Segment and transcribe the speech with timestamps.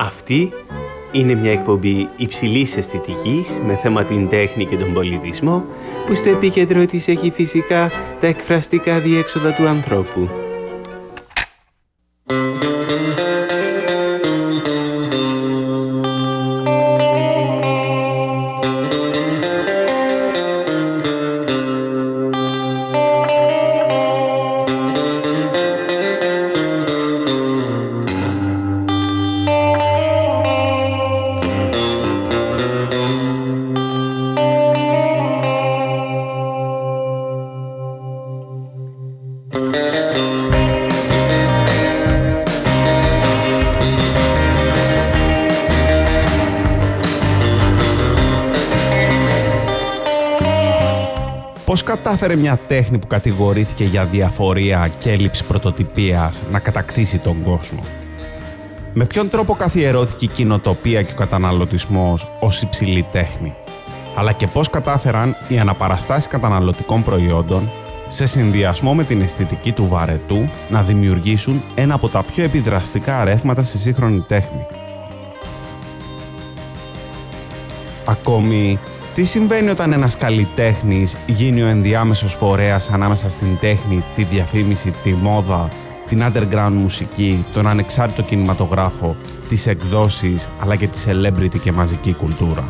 [0.00, 0.52] Αυτή
[1.12, 5.64] είναι μια εκπομπή υψηλής αισθητικής με θέμα την τέχνη και τον πολιτισμό
[6.06, 7.90] που στο επίκεντρο της έχει φυσικά
[8.20, 10.39] τα εκφραστικά διέξοδα του ανθρώπου.
[52.20, 57.84] Κατάφερε μια τέχνη που κατηγορήθηκε για διαφορία και έλλειψη πρωτοτυπίας να κατακτήσει τον κόσμο.
[58.94, 63.54] Με ποιον τρόπο καθιερώθηκε η κοινοτοπία και ο καταναλωτισμός ως υψηλή τέχνη,
[64.16, 67.70] αλλά και πώς κατάφεραν οι αναπαραστάσεις καταναλωτικών προϊόντων
[68.08, 73.62] σε συνδυασμό με την αισθητική του βαρετού να δημιουργήσουν ένα από τα πιο επιδραστικά ρεύματα
[73.62, 74.66] στη σύγχρονη τέχνη;
[78.04, 78.78] Ακόμη,
[79.14, 85.12] τι συμβαίνει όταν ένας καλλιτέχνης γίνει ο ενδιάμεσος φορέας ανάμεσα στην τέχνη, τη διαφήμιση, τη
[85.12, 85.68] μόδα,
[86.08, 89.16] την underground μουσική, τον ανεξάρτητο κινηματογράφο,
[89.48, 92.64] τις εκδόσεις αλλά και τη celebrity και μαζική κουλτούρα;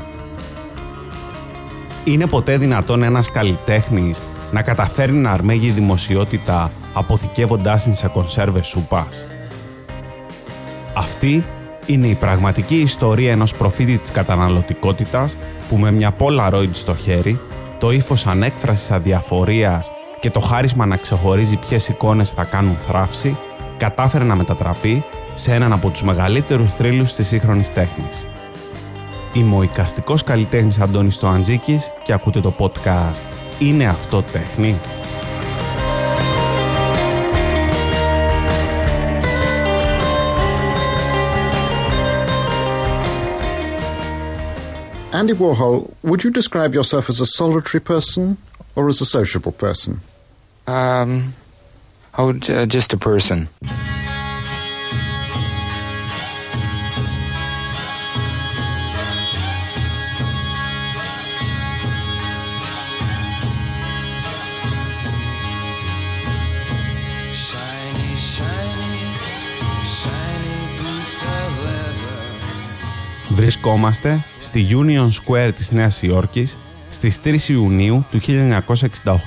[2.05, 9.27] Είναι ποτέ δυνατόν ένας καλλιτέχνης να καταφέρει να αρμέγει δημοσιότητα αποθηκεύοντάς την σε κονσέρβες σούπας;
[10.95, 11.45] Αυτή
[11.93, 15.37] είναι η πραγματική ιστορία ενός προφήτη της καταναλωτικότητας
[15.69, 17.41] που με μια Polaroid στο χέρι,
[17.79, 23.37] το ύφος ανέκφρασης αδιαφορίας και το χάρισμα να ξεχωρίζει ποιες εικόνες θα κάνουν θράψη,
[23.77, 28.27] κατάφερε να μετατραπεί σε έναν από τους μεγαλύτερους θρύλους της σύγχρονης τέχνης.
[29.33, 33.25] Είμαι ο οικαστικός καλλιτέχνης Αντώνης Τοαντζίκης και ακούτε το podcast
[33.59, 34.75] «Είναι αυτό τέχνη»
[45.21, 48.39] Andy Warhol, would you describe yourself as a solitary person
[48.75, 50.01] or as a sociable person?
[50.67, 51.35] Um,
[52.23, 53.51] would uh, just a person.
[73.41, 76.59] Βρισκόμαστε στη Union Square της Νέας Υόρκης
[76.89, 78.21] στις 3 Ιουνίου του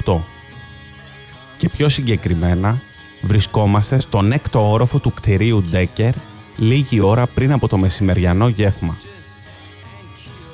[0.06, 0.22] 1968.
[1.58, 2.82] Και πιο συγκεκριμένα,
[3.22, 6.14] βρισκόμαστε στον έκτο όροφο του κτηρίου Ντέκερ
[6.58, 8.98] λίγη ώρα πριν από το μεσημεριανό γεύμα.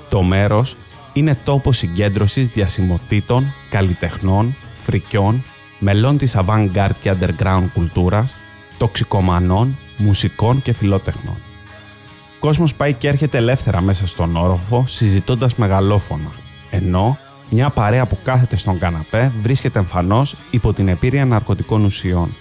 [0.10, 0.76] Το μέρος
[1.14, 5.44] είναι τόπο συγκέντρωσης διασημοτήτων, καλλιτεχνών, φρικιών,
[5.80, 8.38] μελών της avant-garde και underground κουλτούρας,
[8.78, 11.38] τοξικομανών, μουσικών και φιλότεχνων
[12.40, 16.32] κόσμος πάει και έρχεται ελεύθερα μέσα στον όροφο, συζητώντας μεγαλόφωνα.
[16.70, 17.18] Ενώ
[17.50, 22.36] μια παρέα που κάθεται στον καναπέ βρίσκεται εμφανώς υπό την επίρρεια ναρκωτικών ουσιών.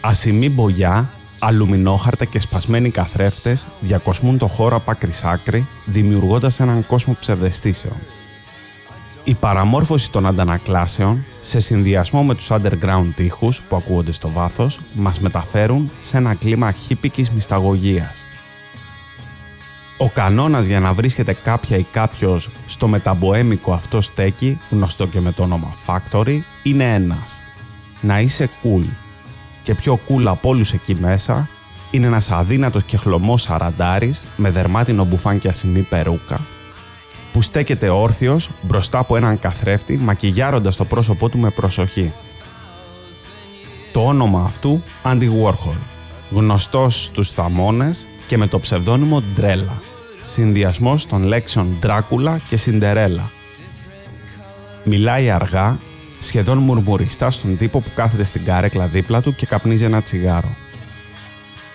[0.00, 7.16] Ασημή μπογιά, αλουμινόχαρτα και σπασμένοι καθρέφτες διακοσμούν το χώρο από άκρη άκρη, δημιουργώντας έναν κόσμο
[7.20, 7.96] ψευδεστήσεων.
[9.24, 15.20] Η παραμόρφωση των αντανακλάσεων, σε συνδυασμό με τους underground τείχους που ακούγονται στο βάθος, μας
[15.20, 18.26] μεταφέρουν σε ένα κλίμα χύπικης μυσταγωγίας.
[20.02, 25.32] Ο κανόνας για να βρίσκεται κάποια ή κάποιος στο μεταμποέμικο αυτό στέκι, γνωστό και με
[25.32, 27.42] το όνομα Factory, είναι ένας.
[28.00, 28.84] Να είσαι cool.
[29.62, 31.48] Και πιο cool από όλους εκεί μέσα
[31.90, 36.46] είναι ένας αδύνατος και χλωμός σαραντάρης με δερμάτινο μπουφάν και ασημή περούκα,
[37.32, 42.12] που στέκεται όρθιος μπροστά από έναν καθρέφτη μακιγιάροντας το πρόσωπό του με προσοχή.
[43.92, 45.78] Το όνομα αυτού Andy Warhol,
[46.30, 49.80] γνωστός στους θαμώνες και με το ψευδόνυμο Ντρέλα
[50.22, 53.30] συνδυασμός των λέξεων Ντράκουλα και Σιντερέλα.
[54.84, 55.78] Μιλάει αργά,
[56.18, 60.56] σχεδόν μουρμουριστά στον τύπο που κάθεται στην καρέκλα δίπλα του και καπνίζει ένα τσιγάρο.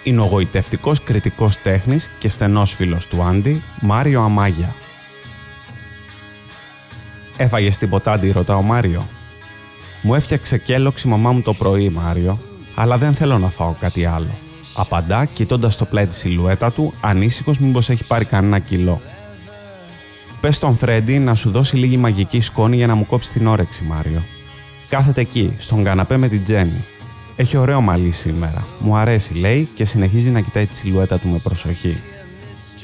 [0.04, 4.76] Είναι ο γοητευτικός κριτικός τέχνης και στενός φίλος του Άντι, Μάριο Αμάγια.
[7.38, 9.08] Έφαγες τίποτα Άντι, ρωτά ο Μάριο.
[10.02, 12.40] Μου έφτιαξε κέλοξη μαμά μου το πρωί, Μάριο,
[12.76, 14.47] αλλά δεν θέλω να φάω κάτι άλλο.
[14.80, 19.02] Απαντά κοιτώντας το πλάι της σιλουέτα του, ανήσυχος μήπως έχει πάρει κανένα κιλό.
[20.42, 23.84] Πες στον Φρέντι να σου δώσει λίγη μαγική σκόνη για να μου κόψει την όρεξη,
[23.84, 24.24] Μάριο.
[24.90, 26.86] Κάθεται εκεί, στον καναπέ με την Τζέννη.
[27.36, 28.68] Έχει ωραίο μαλλί σήμερα.
[28.80, 32.02] Μου αρέσει, λέει και συνεχίζει να κοιτάει τη σιλουέτα του με προσοχή.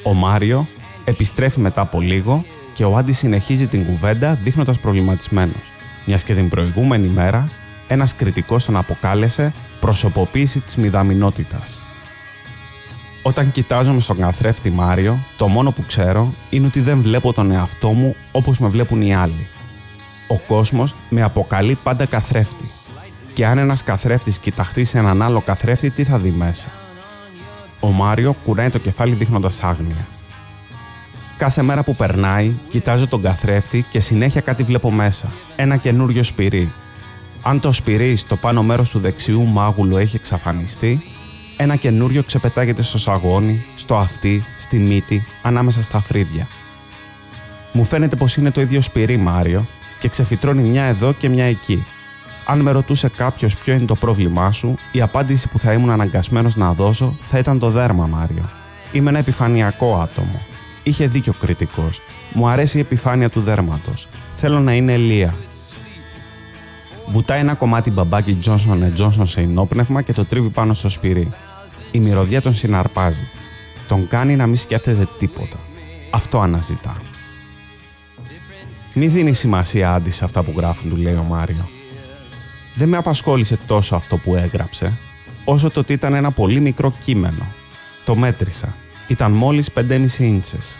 [0.03, 0.67] Ο Μάριο
[1.03, 2.45] επιστρέφει μετά από λίγο
[2.75, 5.71] και ο Άντι συνεχίζει την κουβέντα δείχνοντας προβληματισμένος,
[6.05, 7.51] μιας και την προηγούμενη μέρα
[7.87, 11.83] ένας κριτικός τον αποκάλεσε προσωποποίηση της μηδαμινότητας.
[13.21, 17.89] Όταν κοιτάζομαι στον καθρέφτη Μάριο, το μόνο που ξέρω είναι ότι δεν βλέπω τον εαυτό
[17.89, 19.47] μου όπως με βλέπουν οι άλλοι.
[20.27, 22.65] Ο κόσμος με αποκαλεί πάντα καθρέφτη.
[23.33, 26.67] Και αν ένας καθρέφτης κοιταχτεί σε έναν άλλο καθρέφτη, τι θα δει μέσα;
[27.79, 30.07] Ο Μάριο κουράει το κεφάλι δείχνοντας άγνοια.
[31.37, 35.31] Κάθε μέρα που περνάει, κοιτάζω τον καθρέφτη και συνέχεια κάτι βλέπω μέσα.
[35.55, 36.73] Ένα καινούριο σπυρί.
[37.45, 41.01] Αν το σπυρί στο πάνω μέρος του δεξιού μάγουλου έχει εξαφανιστεί,
[41.57, 46.47] ένα καινούριο ξεπετάγεται στο σαγόνι, στο αυτί, στη μύτη, ανάμεσα στα φρύδια.
[47.71, 49.67] Μου φαίνεται πως είναι το ίδιο σπυρί Μάριο
[49.99, 51.83] και ξεφυτρώνει μια εδώ και μια εκεί.
[52.45, 56.55] Αν με ρωτούσε κάποιος ποιο είναι το πρόβλημά σου, η απάντηση που θα ήμουν αναγκασμένος
[56.55, 58.49] να δώσω θα ήταν το δέρμα, Μάριο.
[58.91, 60.41] Είμαι ένα επιφανειακό άτομο.
[60.83, 62.01] Είχε δίκιο ο κριτικός.
[62.33, 64.07] Μου αρέσει η επιφάνεια του δέρματος.
[64.33, 65.35] Θέλω να είναι ελεία.
[67.07, 71.31] Βουτάει ένα κομμάτι μπαμπάκι Johnson Johnson σε ενόπνευμα και το τρίβει πάνω στο σπυρί.
[71.91, 73.23] Η μυρωδιά τον συναρπάζει.
[73.87, 75.57] Τον κάνει να μην σκέφτεται τίποτα.
[76.11, 76.97] Αυτό αναζητά.
[78.93, 81.69] Μη δίνει σημασία άντι σε αυτά που γράφουν, του λέει ο Μάριο.
[82.75, 84.97] Δεν με απασχόλησε τόσο αυτό που έγραψε,
[85.45, 87.47] όσο το ότι ήταν ένα πολύ μικρό κείμενο.
[88.05, 88.75] Το μέτρησα.
[89.07, 90.79] Ήταν μόλις 5,5 ίντσες.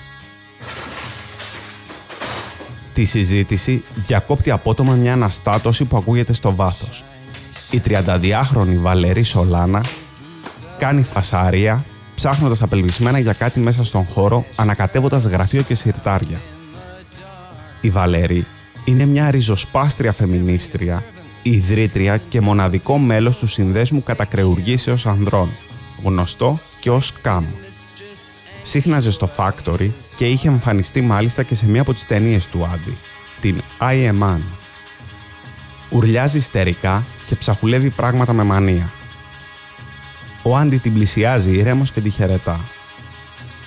[2.94, 7.04] Τη συζήτηση διακόπτει απότομα μια αναστάτωση που ακούγεται στο βάθος.
[7.72, 9.84] Η 32χρονη Βαλερή Σολάνα
[10.78, 11.86] κάνει φασαρία
[12.16, 16.42] ψάχνοντας απελπισμένα για κάτι μέσα στον χώρο, ανακατεύοντας γραφείο και συρτάρια.
[17.82, 18.46] Η Βαλερή
[18.86, 21.04] είναι μια ριζοσπάστρια φεμινίστρια,
[21.42, 25.50] ιδρύτρια και μοναδικό μέλος του συνδέσμου κατακρεουργήσεως ανδρών,
[26.04, 27.46] γνωστό και ως ΚΑΜ.
[28.66, 32.98] Σύχναζε στο Factory και είχε εμφανιστεί μάλιστα και σε μία από τις ταινίες του Άντι,
[33.40, 34.42] την I Am Man.
[35.90, 38.92] Ουρλιάζει ιστερικά και ψαχουλεύει πράγματα με μανία.
[40.44, 42.60] Ο Άντι την πλησιάζει ήρεμος και τη χαιρετά.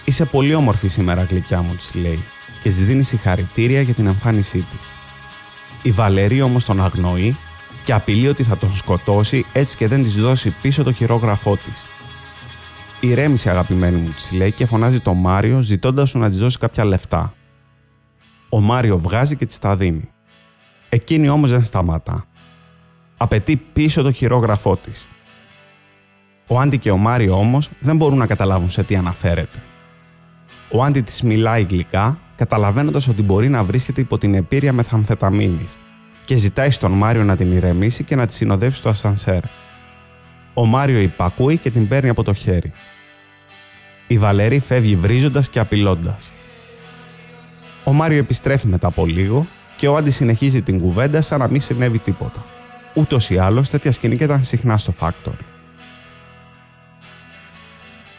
[0.04, 2.24] «Είσαι πολύ όμορφη σήμερα, γλυκιά μου», της λέει
[2.60, 4.94] και της δίνει συγχαρητήρια για την εμφάνισή της.
[5.82, 7.36] Η Βαλερή όμως τον αγνοεί
[7.84, 11.88] και απειλεί ότι θα τον σκοτώσει έτσι και δεν της δώσει πίσω το χειρόγραφό της.
[13.00, 16.84] Ηρέμησε αγαπημένη μου, της λέει και φωνάζει τον Μάριο ζητώντας σου να της δώσει κάποια
[16.84, 17.34] λεφτά.
[18.48, 20.08] Ο Μάριο βγάζει και της τα δίνει.
[20.88, 22.24] Εκείνη όμως δεν σταματά.
[23.16, 25.08] Απαιτεί πίσω το χειρόγραφό της.
[26.46, 29.62] Ο Άντι και ο Μάριο όμως δεν μπορούν να καταλάβουν σε τι αναφέρεται.
[30.70, 35.78] Ο Άντι της μιλάει γλυκά, καταλαβαίνοντας ότι μπορεί να βρίσκεται υπό την επίρρεια μεθαμφεταμίνης
[36.24, 39.42] και ζητάει στον Μάριο να την ηρεμήσει και να τη συνοδεύσει στο ασανσέρ.
[40.58, 42.72] Ο Μάριο υπακούει και την παίρνει από το χέρι.
[44.06, 46.32] Η Βαλερή φεύγει βρίζοντας και απειλώντας.
[47.84, 51.60] Ο Μάριο επιστρέφει μετά από λίγο και ο Άντι συνεχίζει την κουβέντα σαν να μην
[51.60, 52.44] συνέβη τίποτα.
[52.94, 55.44] Ούτως ή άλλως τέτοια σκηνή ήταν συχνά στο Factory.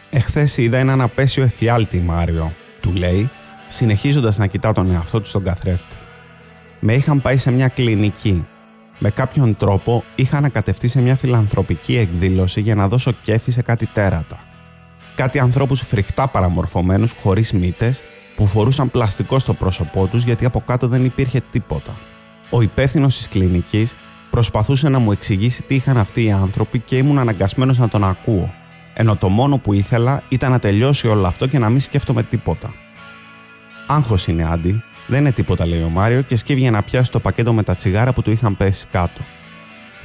[0.10, 3.30] Εχθές είδα έναν απέσιο εφιάλτη, Μάριο, του λέει,
[3.68, 5.96] συνεχίζοντας να κοιτά τον εαυτό του στον καθρέφτη.
[6.80, 8.46] Με είχαν πάει σε μια κλινική
[9.00, 13.86] με κάποιον τρόπο είχα ανακατευτεί σε μια φιλανθρωπική εκδήλωση για να δώσω κέφι σε κάτι
[13.86, 14.40] τέρατα.
[15.16, 18.02] Κάτι ανθρώπους φρικτά παραμορφωμένους χωρίς μύτες
[18.36, 21.96] που φορούσαν πλαστικό στο πρόσωπό τους γιατί από κάτω δεν υπήρχε τίποτα.
[22.50, 23.96] Ο υπεύθυνος της κλινικής
[24.30, 28.54] προσπαθούσε να μου εξηγήσει τι είχαν αυτοί οι άνθρωποι και ήμουν αναγκασμένος να τον ακούω,
[28.94, 32.74] ενώ το μόνο που ήθελα ήταν να τελειώσει όλο αυτό και να μην σκέφτομαι τίποτα.
[33.88, 37.20] Άγχος είναι άντι, δεν είναι τίποτα, λέει ο Μάριο και σκύβει για να πιάσει το
[37.20, 39.22] πακέτο με τα τσιγάρα που του είχαν πέσει κάτω.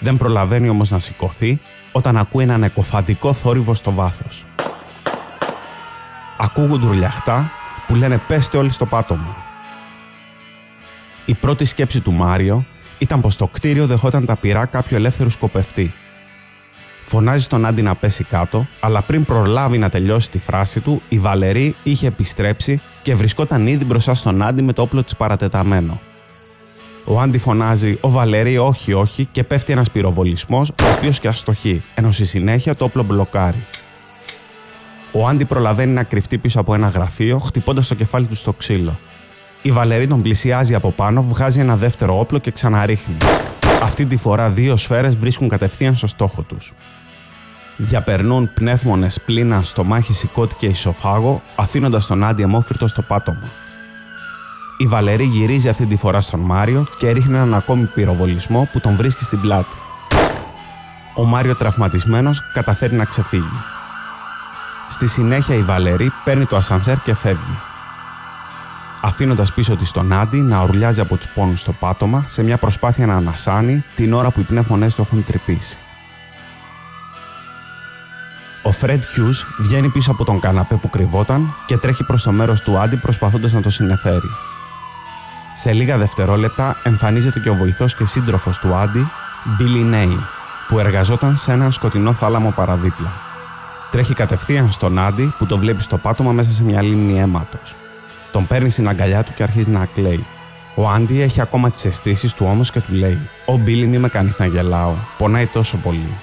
[0.00, 1.60] Δεν προλαβαίνει όμως να σηκωθεί
[1.92, 4.44] όταν ακούει έναν εκοφαντικό θόρυβο στο βάθος.
[6.38, 7.50] Ακούγονται ουρλιαχτά
[7.86, 9.36] που λένε πέστε όλοι στο πάτωμα.
[11.26, 12.64] Η πρώτη σκέψη του Μάριο
[12.98, 15.94] ήταν πως το κτίριο δεχόταν τα πυρά κάποιου ελεύθερου σκοπευτή
[17.12, 21.18] Φωνάζει στον Άντι να πέσει κάτω, αλλά πριν προλάβει να τελειώσει τη φράση του, η
[21.18, 26.00] Βαλερή είχε επιστρέψει και βρισκόταν ήδη μπροστά στον Άντι με το όπλο της παρατεταμένο.
[27.04, 31.82] Ο Άντι φωνάζει: Ο Βαλερή, όχι, όχι, και πέφτει ένας πυροβολισμός, ο οποίος και αστοχεί,
[31.94, 33.64] ενώ στη συνέχεια το όπλο μπλοκάρει.
[35.12, 38.98] Ο Άντι προλαβαίνει να κρυφτεί πίσω από ένα γραφείο, χτυπώντας το κεφάλι του στο ξύλο.
[39.62, 43.16] Η Βαλερή τον πλησιάζει από πάνω, βγάζει ένα δεύτερο όπλο και ξαναρίχνει.
[43.82, 46.72] Αυτή τη φορά δύο σφαίρες βρίσκουν κατευθείαν στο στόχο τους.
[47.76, 53.50] Διαπερνούν πνεύμονες πλήνα στο μάχη σηκώτη και ισοφάγο, αφήνοντας τον Άντι αμόφυρτο στο πάτωμα.
[54.78, 58.96] Η Βαλερή γυρίζει αυτή τη φορά στον Μάριο και ρίχνει έναν ακόμη πυροβολισμό που τον
[58.96, 59.76] βρίσκει στην πλάτη.
[61.16, 63.62] ο Μάριο τραυματισμένος καταφέρει να ξεφύγει.
[64.88, 67.58] Στη συνέχεια η Βαλερή παίρνει το ασανσέρ και φεύγει.
[69.00, 73.06] Αφήνοντας πίσω της τον Άντι να ορλιάζει από τους πόνους στο πάτωμα σε μια προσπάθεια
[73.06, 75.78] να ανασάνει την ώρα που οι πνεύμονές του έχουν τρυπήσει.
[78.62, 82.60] Ο Φρέντ Hughes βγαίνει πίσω από τον καναπέ που κρυβόταν και τρέχει προς το μέρος
[82.60, 84.30] του Άντι προσπαθώντας να το συνεφέρει.
[85.54, 89.06] Σε λίγα δευτερόλεπτα εμφανίζεται και ο βοηθός και σύντροφος του Άντι,
[89.58, 90.22] Billy Nane,
[90.68, 93.12] που εργαζόταν σε έναν σκοτεινό θάλαμο παραδίπλα.
[93.90, 97.74] Τρέχει κατευθείαν στον Άντι που το βλέπει στο πάτωμα μέσα σε μια λίμνη αίματος.
[98.32, 100.26] Τον παίρνει στην αγκαλιά του και αρχίζει να κλαίει.
[100.74, 104.08] Ο Άντι έχει ακόμα τις αισθήσεις του όμως και του λέει: Ο Μπίλι, μη με
[104.08, 104.94] κάνεις να γελάω.
[105.18, 106.16] Πονάει τόσο πολύ.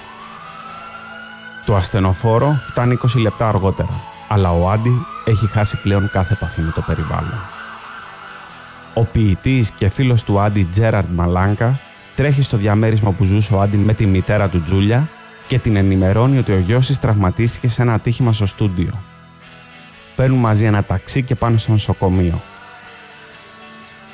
[1.70, 6.70] Το ασθενοφόρο φτάνει 20 λεπτά αργότερα, αλλά ο Άντι έχει χάσει πλέον κάθε επαφή με
[6.74, 7.40] το περιβάλλον.
[8.94, 11.80] Ο ποιητής και φίλος του Άντι Τζέραρντ Μαλάνκα
[12.14, 15.08] τρέχει στο διαμέρισμα που ζούσε ο Άντι με τη μητέρα του Τζούλια
[15.46, 18.92] και την ενημερώνει ότι ο γιος της τραυματίστηκε σε ένα ατύχημα στο στούντιο.
[20.16, 22.40] Παίρνουν μαζί ένα ταξί και πάνε στο νοσοκομείο.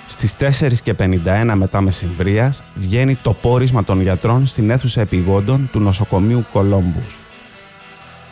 [0.06, 7.20] Στις 4.51 μετά μεσημβρίας βγαίνει το πόρισμα των γιατρών στην αίθουσα επιγόντων του νοσοκομείου Κολόμπους.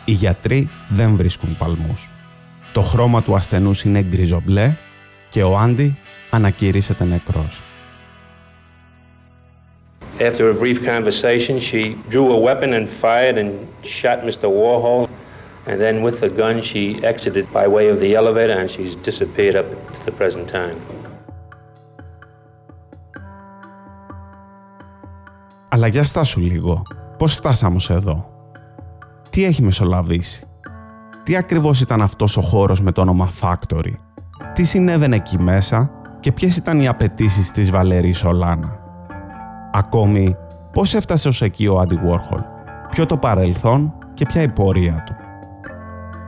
[0.05, 2.09] Οι γιατροί δεν βρίσκουν παλμούς.
[2.73, 4.75] Το χρώμα του ασθενούς είναι γκριζομπλέ
[5.29, 5.97] και ο Άντι
[6.29, 7.63] ανακηρύσσεται νεκρός.
[10.19, 13.51] After a brief conversation, she drew a weapon and fired and
[13.99, 14.47] shot Mr.
[14.59, 15.09] Warhol.
[15.67, 19.55] And then with the gun, she exited by way of the elevator and she's disappeared
[19.61, 20.77] up to the present time.
[25.69, 26.83] Αλλά για στάσου λίγο.
[27.17, 28.34] Πώς φτάσαμε ως εδώ.
[29.35, 30.45] Τι έχει μεσολαβήσει;
[31.23, 33.91] Τι ακριβώς ήταν αυτός ο χώρος με το όνομα Factory;
[34.53, 38.79] Τι συνέβαινε εκεί μέσα; Και ποιες ήταν οι απαιτήσεις της Βαλερής Σολάνα.
[39.73, 40.35] Ακόμη,
[40.71, 42.39] πώς έφτασε ως εκεί ο Άντι Warhol,
[42.89, 45.15] ποιο το παρελθόν και ποια η πορεία του;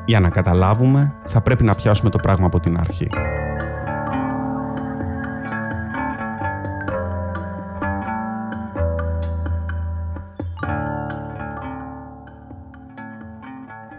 [0.06, 3.08] Για να καταλάβουμε, θα πρέπει να πιάσουμε το πράγμα από την αρχή.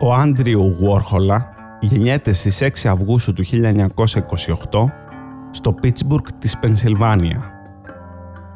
[0.09, 1.49] Ο Άντριου Γουόρχολα
[1.81, 3.55] γεννιέται στις 6 Αυγούστου του 1928
[5.51, 7.53] στο Πίτσμπουργκ της Πενσιλβάνια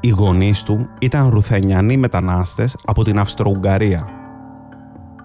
[0.01, 4.09] οι γονείς του ήταν ρουθενιανοί μετανάστες από την Αυστρο-Ουγγαρία.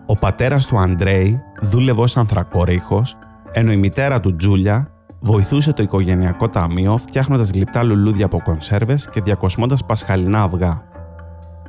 [0.05, 3.17] Ο πατέρας του Αντρέη δούλευε ως ανθρακορίχος,
[3.51, 9.21] ενώ η μητέρα του Τζούλια βοηθούσε το οικογενειακό ταμείο φτιάχνοντας γλυπτά λουλούδια από κονσέρβες και
[9.21, 10.81] διακοσμώντας πασχαλινά αυγά.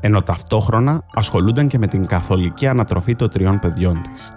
[0.00, 4.32] Ενώ ταυτόχρονα ασχολούνταν και με την καθολική ανατροφή των τριών παιδιών της.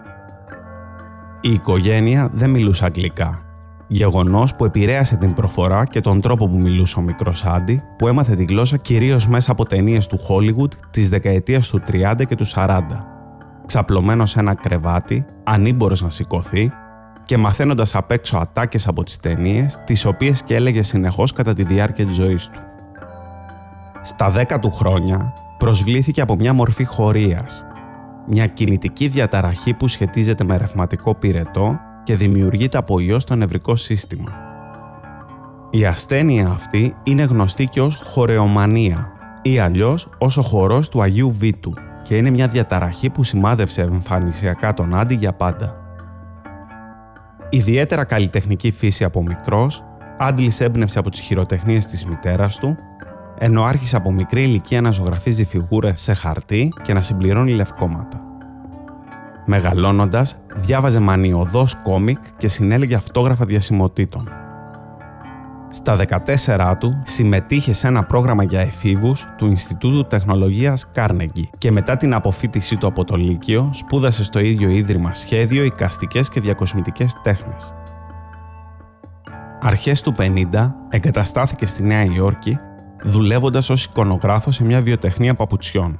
[1.42, 3.42] Η οικογένεια δεν μιλούσε αγγλικά
[3.88, 8.36] Γεγονός που επηρέασε την προφορά και τον τρόπο που μιλούσε ο μικρός Άντι, που έμαθε
[8.36, 12.82] τη γλώσσα κυρίως μέσα από ταινίες του Hollywood της δεκαετίας του 30 και του 40.
[13.66, 16.72] Ξαπλωμένος σε ένα κρεβάτι, ανήμπορος να σηκωθεί
[17.24, 21.64] και μαθαίνοντας απ' έξω ατάκες από τις ταινίες, τις οποίες και έλεγε συνεχώς κατά τη
[21.64, 22.60] διάρκεια της ζωής του.
[24.02, 27.66] Στα 10 του χρόνια προσβλήθηκε από μια μορφή χωρίας,
[28.34, 34.32] μια κινητική διαταραχή που σχετίζεται με ρευματικό πυρετό και δημιουργείται από ιός στο νευρικό σύστημα.
[35.70, 39.12] Η ασθένεια αυτή είναι γνωστή και ως χορεομανία
[39.42, 41.74] ή αλλιώς ως ο χορός του Αγίου Βίτου
[42.04, 45.76] και είναι μια διαταραχή που σημάδευσε εμφανισιακά τον Άντι για πάντα.
[47.50, 49.84] Ιδιαίτερα καλλιτεχνική φύση από μικρός,
[50.18, 52.78] άντλησε έμπνευση από τις χειροτεχνίες της μητέρας του,
[53.44, 58.22] ενώ άρχισε από μικρή ηλικία να ζωγραφίζει φιγούρες σε χαρτί και να συμπληρώνει λευκόματα.
[59.46, 64.30] Μεγαλώνοντας, διάβαζε μανιωδώς κόμικ και συνέλεγε αυτόγραφα διασημοτήτων.
[65.70, 65.98] Στα
[66.46, 72.14] 14 του συμμετείχε σε ένα πρόγραμμα για εφήβους του Ινστιτούτου Τεχνολογίας Κάρνεγκη και μετά την
[72.14, 77.74] αποφύτισή του από το Λύκειο σπούδασε στο ίδιο ίδρυμα σχέδιο, οικαστικές και διακοσμητικές τέχνες.
[79.62, 82.60] Αρχές του 50 εγκαταστάθηκε στη Νέα Υόρκη
[83.04, 86.00] δουλεύοντας ως εικονογράφος σε μια βιοτεχνία παπουτσιών.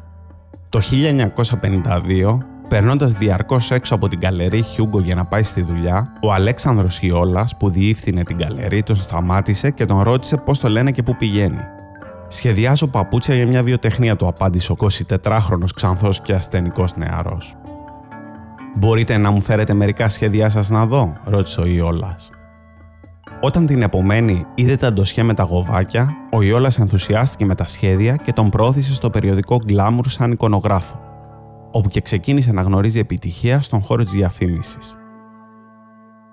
[0.70, 2.38] Το 1952
[2.72, 7.58] Περνώντας διαρκώς έξω από την καλερί Χιούγκο για να πάει στη δουλειά, ο Αλέξανδρος Ιόλας,
[7.58, 11.60] που διεύθυνε την καλερί, τον σταμάτησε και τον ρώτησε πώς το λένε και πού πηγαίνει.
[12.28, 17.56] Σχεδιάζω παπούτσια για μια βιοτεχνία, του απάντησε ο 24χρονο ξανθός και ασθενικός νεαρός.
[18.76, 22.30] Μπορείτε να μου φέρετε μερικά σχέδιά σας να δω, ρώτησε ο Ιόλας.
[23.44, 28.16] Όταν την επομένη είδε τα ντοσιέ με τα γοβάκια, ο Ιόλας ενθουσιάστηκε με τα σχέδια
[28.16, 31.00] και τον πρόθεσε στο περιοδικό Glamour σαν εικονογράφο
[31.72, 34.96] όπου και ξεκίνησε να γνωρίζει επιτυχία στον χώρο της διαφήμισης.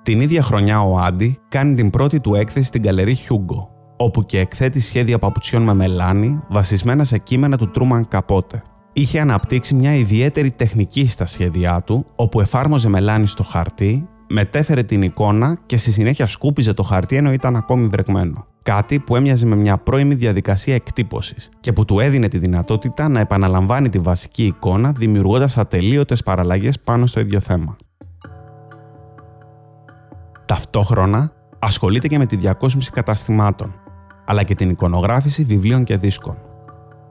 [0.03, 4.38] Την ίδια χρονιά ο Άντι κάνει την πρώτη του έκθεση στην καλερί Hugo, όπου και
[4.38, 8.62] εκθέτει σχέδια παπουτσιών με μελάνι βασισμένα σε κείμενα του Τρούμαν Καπότε.
[8.93, 15.02] είχε αναπτύξει μια ιδιαίτερη τεχνική στα σχέδιά του, όπου εφάρμοζε μελάνι στο χαρτί, μετέφερε την
[15.02, 18.47] εικόνα και στη συνέχεια σκούπιζε το χαρτί ενώ ήταν ακόμη βρεγμένο.
[18.62, 23.20] Κάτι που έμοιαζε με μια πρώιμη διαδικασία εκτύπωσης και που του έδινε τη δυνατότητα να
[23.20, 27.76] επαναλαμβάνει τη βασική εικόνα δημιουργώντας ατελείωτες παραλλαγές πάνω στο ίδιο θέμα.
[30.44, 33.75] Ταυτόχρονα, ασχολείται και με τη διακόσμηση καταστημάτων,
[34.25, 36.37] αλλά και την εικονογράφηση βιβλίων και δίσκων.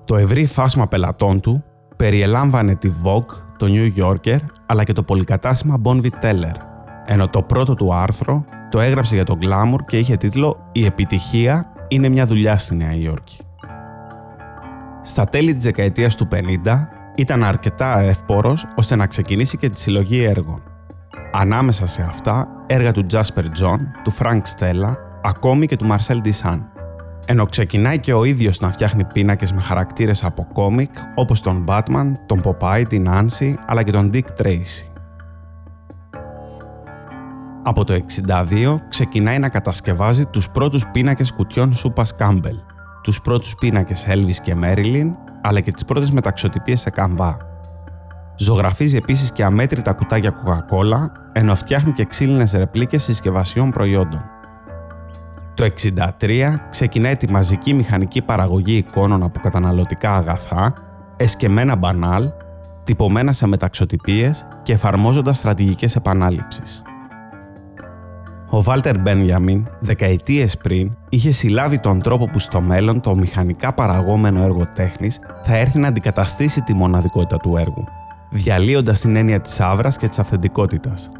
[0.05, 1.63] Το ευρύ φάσμα πελατών του
[1.95, 6.76] περιελάμβανε τη Vogue, το New Yorker, αλλά και το πολυκατάστημα Bonvie Teller,
[7.09, 11.71] ενώ το πρώτο του άρθρο το έγραψε για τον Glamour και είχε τίτλο «Η επιτυχία
[11.87, 13.37] είναι μια δουλειά στη Νέα Υόρκη».
[15.01, 20.23] Στα τέλη της δεκαετίας του 50 ήταν αρκετά εύπορος ώστε να ξεκινήσει και τη συλλογή
[20.23, 20.63] έργων.
[21.31, 26.61] Ανάμεσα σε αυτά, έργα του Jasper John, του Frank Stella, ακόμη και του Marcel Duchamp.
[27.25, 32.11] Ενώ ξεκινάει και ο ίδιος να φτιάχνει πίνακες με χαρακτήρες από κόμικ όπως τον Batman,
[32.25, 34.96] τον Popeye, την Nancy αλλά και τον Dick Tracy.
[37.69, 37.93] Από το
[38.27, 42.55] 62 ξεκινάει να κατασκευάζει τους πρώτους πίνακες κουτιών Σούπας Κάμπελ,
[43.03, 47.37] τους πρώτους πίνακες Elvis και Marilyn, αλλά και τις πρώτες μεταξωτυπίες σε καμβά.
[48.37, 54.23] Ζωγραφίζει επίσης και αμέτρητα κουτάκια Coca-Cola, ενώ φτιάχνει και ξύλινες ρεπλίκες συσκευασιών προϊόντων.
[55.53, 60.73] Το 63 ξεκινάει τη μαζική μηχανική παραγωγή εικόνων από καταναλωτικά αγαθά,
[61.17, 62.29] εσκεμμένα μπανάλ,
[62.83, 66.81] τυπωμένα σε μεταξωτυπίες και εφαρμόζοντας στρατηγικές επανάληψης.
[68.49, 74.41] Ο Βάλτερ Μπένιαμιν, δεκαετίες πριν, είχε συλλάβει τον τρόπο που στο μέλλον το μηχανικά παραγόμενο
[74.41, 77.83] έργο τέχνης θα έρθει να αντικαταστήσει τη μοναδικότητα του έργου,
[78.29, 81.11] διαλύοντας την έννοια της άβρας και της αυθεντικότητας.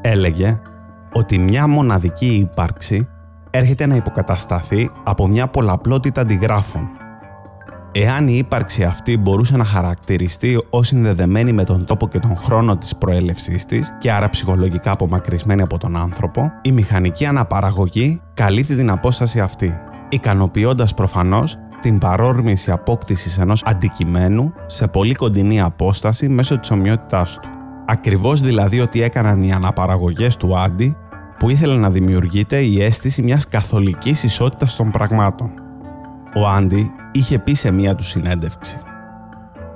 [0.00, 0.60] Έλεγε
[1.12, 3.08] ότι μια μοναδική ύπαρξη
[3.50, 6.88] έρχεται να υποκατασταθεί από μια πολλαπλότητα αντιγράφων
[7.98, 12.76] Εάν η ύπαρξη αυτή μπορούσε να χαρακτηριστεί ως συνδεδεμένη με τον τόπο και τον χρόνο
[12.76, 18.90] της προέλευσής της και άρα ψυχολογικά απομακρυσμένη από τον άνθρωπο, η μηχανική αναπαραγωγή καλύπτει την
[18.90, 19.78] απόσταση αυτή,
[20.08, 27.48] ικανοποιώντας προφανώς την παρόρμηση απόκτησης ενός αντικειμένου σε πολύ κοντινή απόσταση μέσω της ομοιότητάς του.
[27.86, 30.96] Ακριβώς δηλαδή ότι έκαναν οι αναπαραγωγές του Άντι
[31.38, 35.65] που ήθελε να δημιουργείται η αίσθηση μιας καθολικής ισότητας των πραγμάτων.
[36.36, 38.78] Ο Άντι είχε πει σε μία του συνέντευξη.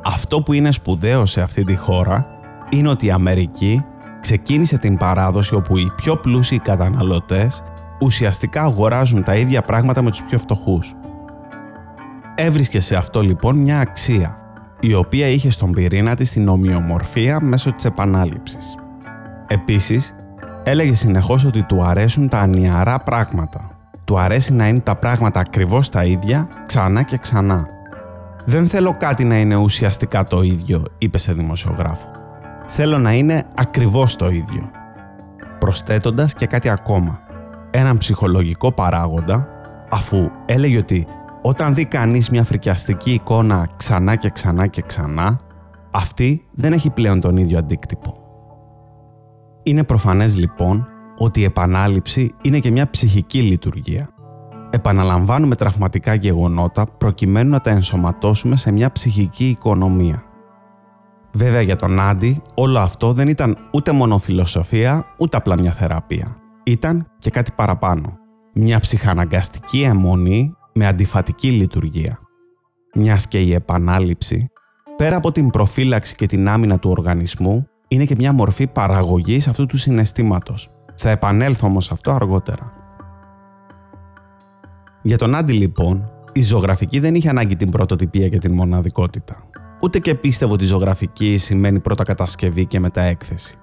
[0.04, 2.26] Αυτό που είναι σπουδαίο σε αυτή τη χώρα
[2.70, 3.84] είναι ότι η Αμερική
[4.20, 7.62] ξεκίνησε την παράδοση όπου οι πιο πλούσιοι καταναλωτές
[8.00, 10.94] ουσιαστικά αγοράζουν τα ίδια πράγματα με τους πιο φτωχούς.
[12.34, 14.36] Έβρισκε σε αυτό λοιπόν μια αξία,
[14.80, 18.74] η οποία είχε στον πυρήνα της την ομοιομορφία μέσω της επανάληψης.
[19.46, 20.14] Επίσης,
[20.62, 23.70] έλεγε συνεχώς ότι του αρέσουν τα ανιαρά πράγματα,
[24.04, 27.68] του αρέσει να είναι τα πράγματα ακριβώς τα ίδια, ξανά και ξανά.
[28.44, 32.06] «Δεν θέλω κάτι να είναι ουσιαστικά το ίδιο», είπε σε δημοσιογράφο.
[32.66, 34.70] «Θέλω να είναι ακριβώς το ίδιο».
[35.58, 37.18] Προσθέτοντας και κάτι ακόμα.
[37.70, 39.48] Έναν ψυχολογικό παράγοντα,
[39.90, 41.06] αφού έλεγε ότι
[41.42, 45.38] όταν δει κανείς μια φρικιαστική εικόνα ξανά και ξανά και ξανά,
[45.90, 48.14] αυτή δεν έχει πλέον τον ίδιο αντίκτυπο.
[49.62, 50.86] Είναι προφανές λοιπόν
[51.22, 54.09] ότι η επανάληψη είναι και μια ψυχική λειτουργία.
[54.70, 60.22] Επαναλαμβάνουμε τραυματικά γεγονότα προκειμένου να τα ενσωματώσουμε σε μια ψυχική οικονομία.
[61.33, 66.37] Βέβαια για τον Άντι όλο αυτό δεν ήταν ούτε μόνο φιλοσοφία ούτε απλά μια θεραπεία.
[66.64, 68.18] Ήταν και κάτι παραπάνω.
[68.54, 72.18] Μια ψυχαναγκαστική αιμονή με αντιφατική λειτουργία.
[72.94, 74.48] Μιας και η επανάληψη,
[74.96, 79.66] πέρα από την προφύλαξη και την άμυνα του οργανισμού, είναι και μια μορφή παραγωγής αυτού
[79.66, 82.72] του συναισθήματος, θα επανέλθω όμως αυτό αργότερα.
[85.02, 89.36] Για τον Άντι λοιπόν, η ζωγραφική δεν είχε ανάγκη την πρωτοτυπία και την μοναδικότητα.
[89.82, 93.56] Ούτε και πίστευε ότι η ζωγραφική σημαίνει πρώτα κατασκευή και μετά έκθεση.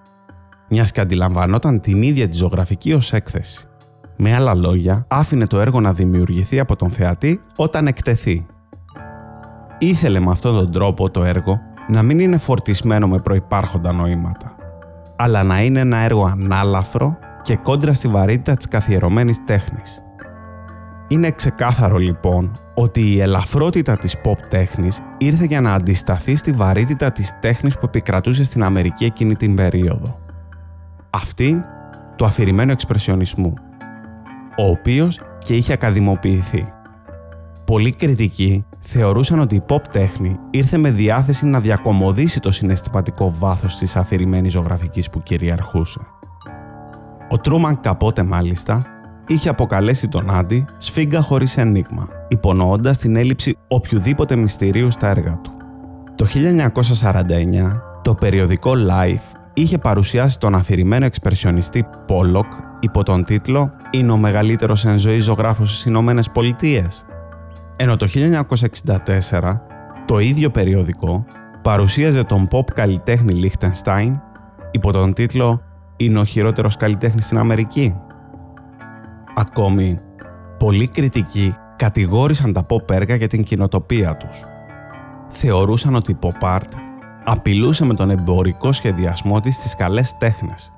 [0.69, 3.67] Μιας και αντιλαμβανόταν την ίδια τη ζωγραφική ως έκθεση.
[4.17, 8.45] Με άλλα λόγια, άφηνε το έργο να δημιουργηθεί από τον θεατή όταν εκτεθεί.
[9.77, 14.55] Ήθελε με αυτόν τον τρόπο το έργο να μην είναι φορτισμένο με προϋπάρχοντα νοήματα,
[15.15, 20.01] αλλά να είναι ένα έργο ανάλαφρο και κόντρα στη βαρύτητα της καθιερωμένης τέχνης.
[21.07, 27.11] Είναι ξεκάθαρο λοιπόν ότι η ελαφρότητα της pop τέχνης ήρθε για να αντισταθεί στη βαρύτητα
[27.11, 30.19] της τέχνης που επικρατούσε στην Αμερική εκείνη την περίοδο.
[31.09, 31.63] Αυτή
[32.15, 33.53] του αφηρημένου εξπρεσιονισμού,
[34.57, 36.67] ο οποίος και είχε ακαδημοποιηθεί.
[37.65, 43.77] Πολλοί κριτικοί θεωρούσαν ότι η pop τέχνη ήρθε με διάθεση να διακομωδήσει το συναισθηματικό βάθος
[43.77, 45.99] της αφηρημένης ζωγραφικής που κυριαρχούσε.
[47.29, 48.85] Ο Τρούμαν Καπότε μάλιστα
[49.27, 55.51] είχε αποκαλέσει τον Άντι σφίγγα χωρίς ενίγμα, υπονοώντας την έλλειψη οποιοδήποτε μυστηρίου στα έργα του.
[56.15, 64.11] Το 1949, το περιοδικό Life είχε παρουσιάσει τον αφηρημένο εξπερσιονιστή Πόλοκ υπό τον τίτλο «Είναι
[64.11, 67.05] ο μεγαλύτερος εν ζωή ζωγράφος στις Ηνωμένες Πολιτείες».
[67.75, 69.61] Ενώ το 1964,
[70.05, 71.25] το ίδιο περιοδικό
[71.61, 74.19] παρουσίαζε τον pop καλλιτέχνη Λίχτενστάιν
[74.71, 75.61] υπό τον τίτλο
[75.97, 77.95] «Είναι ο χειρότερος καλλιτέχνης στην Αμερική».
[79.35, 79.99] Ακόμη,
[80.57, 84.45] πολλοί κριτικοί κατηγόρησαν τα pop έργα για την κοινοτοπία τους.
[85.27, 86.69] Θεωρούσαν ότι η pop art
[87.23, 90.71] απειλούσε με τον εμπορικό σχεδιασμό της στις καλές τέχνες.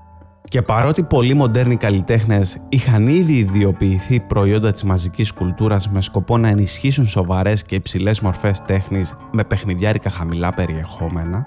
[0.44, 6.48] Και παρότι πολλοί μοντέρνοι καλλιτέχνες είχαν ήδη ιδιοποιηθεί προϊόντα της μαζικής κουλτούρας με σκοπό να
[6.48, 11.46] ενισχύσουν σοβαρές και υψηλές μορφές τέχνης με παιχνιδιάρικα χαμηλά περιεχόμενα,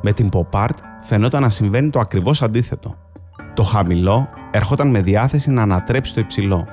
[0.00, 2.94] με την pop art φαινόταν να συμβαίνει το ακριβώς αντίθετο.
[3.54, 6.66] Το χαμηλό ερχόταν με διάθεση να ανατρέψει το υψηλό.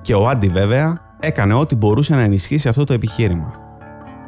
[0.00, 3.52] Και ο Άντι βέβαια έκανε ό,τι μπορούσε να ενισχύσει αυτό το επιχείρημα.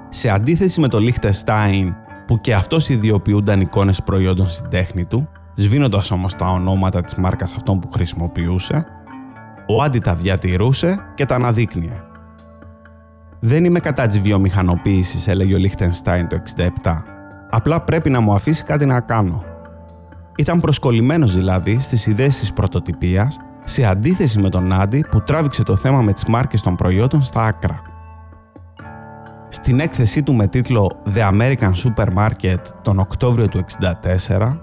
[0.09, 1.94] Σε αντίθεση με το Liechtenstein
[2.26, 7.55] που και αυτός ιδιοποιούνταν εικόνες προϊόντων στην τέχνη του, σβήνοντας όμως τα ονόματα της μάρκας
[7.55, 8.87] αυτών που χρησιμοποιούσε,
[9.68, 12.03] ο Άντι τα διατηρούσε και τα αναδείκνυε.
[13.40, 17.19] «Δεν είμαι κατά της βιομηχανοποίησης», έλεγε ο Λίχτενστάιν το 67.
[17.50, 19.44] «Απλά πρέπει να μου αφήσει κάτι να κάνω».
[20.36, 25.76] Ήταν προσκολλημένος δηλαδή στις ιδέες της πρωτοτυπίας, σε αντίθεση με τον Άντι που τράβηξε το
[25.76, 27.82] θέμα με τις μάρκες των προϊόντων στα άκρα.
[29.48, 33.64] Στην έκθεσή του με τίτλο The American Supermarket τον Οκτώβριο του
[34.28, 34.60] 1964,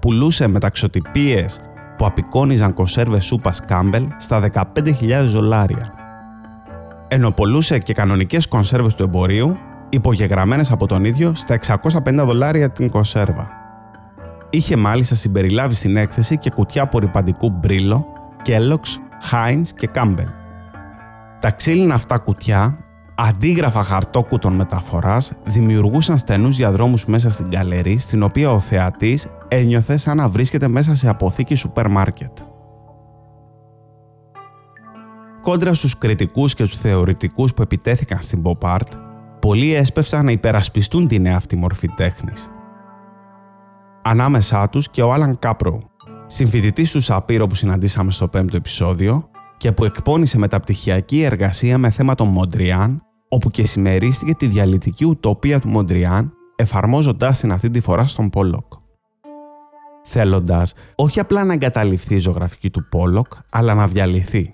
[0.00, 1.60] πουλούσε μεταξωτυπίες
[1.96, 4.40] που απεικόνιζαν κονσέρβες σούπας Campbell στα
[4.74, 5.94] 15.000 δολάρια.
[7.08, 9.56] Ενώ πουλούσε και κανονικές κονσέρβες του εμπορίου,
[9.88, 13.48] υπογεγραμμένες από τον ίδιο στα 650 δολάρια την κονσέρβα.
[14.50, 18.06] Είχε μάλιστα συμπεριλάβει στην έκθεση και κουτιά απορριπαντικού μπρίλο,
[18.46, 18.98] Kellogg's,
[19.30, 20.32] Heinz και Campbell.
[21.40, 22.78] Τα ξύλινα αυτά κουτιά
[23.18, 30.16] Αντίγραφα χαρτόκουτων μεταφοράς δημιουργούσαν στενούς διαδρόμους μέσα στην καλερί, στην οποία ο θεατής ένιωθε σαν
[30.16, 32.38] να βρίσκεται μέσα σε αποθήκη σούπερ μάρκετ.
[35.40, 38.88] Κόντρα στους κριτικούς και τους θεωρητικούς που επιτέθηκαν στην pop art,
[39.46, 42.50] πολλοί έσπευσαν να υπερασπιστούν την νέα αυτή μορφή τέχνης.
[44.02, 45.82] Ανάμεσά τους και ο Άλαν Κάπρο,
[46.26, 52.14] συμφοιτητής του Σαπίρο που συναντήσαμε στο πέμπτο επεισόδιο και που εκπόνησε μεταπτυχιακή εργασία με θέμα
[52.14, 58.06] τον Μοντριάν όπου και συμμερίστηκε τη διαλυτική ουτοπία του Μοντριάν, εφαρμόζοντάς την αυτή τη φορά
[58.06, 58.72] στον Πόλοκ.
[60.02, 64.52] Θέλοντας όχι απλά να εγκαταλειφθεί η ζωγραφική του Πόλοκ, αλλά να διαλυθεί.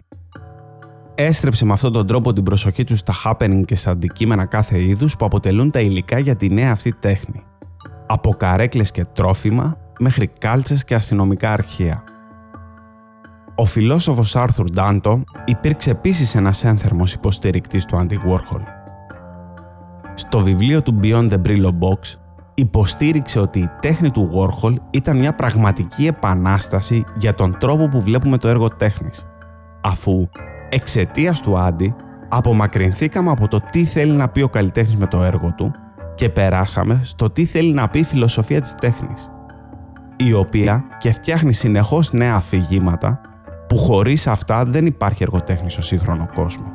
[1.14, 5.16] Έστρεψε με αυτόν τον τρόπο την προσοχή τους στα happening και στα αντικείμενα κάθε είδους
[5.16, 7.42] που αποτελούν τα υλικά για τη νέα αυτή τέχνη.
[8.07, 12.05] Από καρέκλες και τρόφιμα μέχρι κάλτσες και αστυνομικά αρχεία.
[13.55, 18.62] Ο φιλόσοφος Άρθουρ Ντάντο υπήρξε επίσης ένας ένθερμος υποστηρικτής του Andy Warhol.
[20.14, 22.18] Στο βιβλίο του Beyond the Brillo Box
[22.55, 28.38] υποστήριξε ότι η τέχνη του Warhol ήταν μια πραγματική επανάσταση για τον τρόπο που βλέπουμε
[28.38, 29.27] το έργο τέχνης,
[29.83, 30.29] αφού
[30.72, 31.94] εξαιτίας του Άντι
[32.28, 35.72] απομακρυνθήκαμε από το τι θέλει να πει ο καλλιτέχνης με το έργο του
[36.14, 39.30] και περάσαμε στο τι θέλει να πει η φιλοσοφία της τέχνης,
[40.16, 43.20] η οποία και φτιάχνει συνεχώς νέα αφηγήματα
[43.68, 46.66] που χωρίς αυτά δεν υπάρχει εργοτέχνης στο σύγχρονο κόσμο.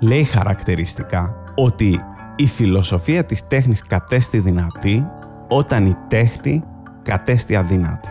[0.00, 2.00] Λέει χαρακτηριστικά ότι
[2.36, 5.08] η φιλοσοφία της τέχνης κατέστη δυνατή
[5.48, 6.64] όταν η τέχνη
[7.02, 8.08] κατέστη αδύνατη.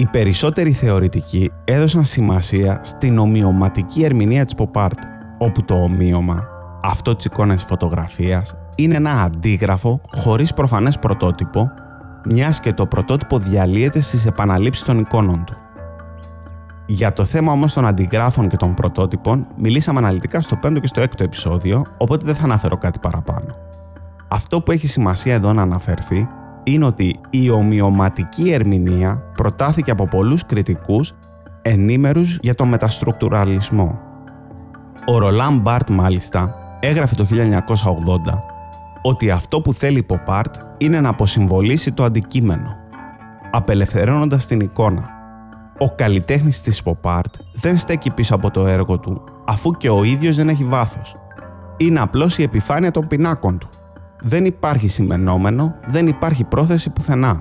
[0.00, 4.98] Οι περισσότεροι θεωρητικοί έδωσαν σημασία στην ομοιωματική ερμηνεία της pop art,
[5.38, 6.44] όπου το ομοίωμα,
[6.82, 11.70] αυτό της εικόνας φωτογραφίας, είναι ένα αντίγραφο χωρίς προφανές πρωτότυπο,
[12.24, 15.56] μιας και το πρωτότυπο διαλύεται στις επαναλήψεις των εικόνων του.
[16.86, 21.02] Για το θέμα όμως των αντιγράφων και των πρωτότυπων μιλήσαμε αναλυτικά στο 5ο και στο
[21.02, 23.56] 6ο επεισόδιο, οπότε δεν θα αναφέρω κάτι παραπάνω.
[24.28, 26.28] Αυτό που έχει σημασία εδώ να αναφερθεί
[26.62, 31.14] είναι ότι η ομοιωματική ερμηνεία προτάθηκε από πολλούς κριτικούς
[31.62, 33.98] ενήμερους για τον μεταστρουκτουραλισμό.
[35.06, 37.34] Ο Ρολάν Μπάρτ μάλιστα έγραφε το 1980
[39.02, 40.42] ότι αυτό που θέλει η Pop
[40.78, 42.76] είναι να αποσυμβολήσει το αντικείμενο,
[43.50, 45.18] απελευθερώνοντας την εικόνα
[45.82, 50.04] ο καλλιτέχνης της pop art δεν στέκει πίσω από το έργο του, αφού και ο
[50.04, 51.16] ίδιος δεν έχει βάθος.
[51.76, 53.68] Είναι απλώς η επιφάνεια των πινάκων του.
[54.22, 57.40] Δεν υπάρχει σημενόμενο, δεν υπάρχει πρόθεση πουθενά.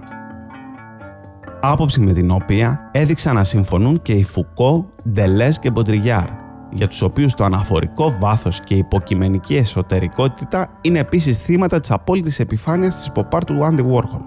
[1.61, 6.25] Άποψη με την οποία έδειξαν να συμφωνούν και οι Φουκώ, Ντελές και Μποντριγιάρ,
[6.71, 12.39] για τους οποίους το αναφορικό βάθος και η υποκειμενική εσωτερικότητα είναι επίσης θύματα της απόλυτης
[12.39, 14.21] επιφάνειας της pop art του Andy Warhol.